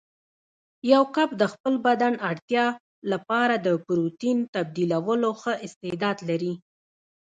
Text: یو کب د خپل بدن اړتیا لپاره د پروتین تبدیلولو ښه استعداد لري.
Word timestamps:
یو 0.93 1.03
کب 1.15 1.29
د 1.41 1.43
خپل 1.53 1.73
بدن 1.87 2.13
اړتیا 2.29 2.65
لپاره 3.11 3.55
د 3.65 3.67
پروتین 3.85 4.37
تبدیلولو 4.55 5.29
ښه 5.41 5.53
استعداد 5.65 6.17
لري. 6.29 6.53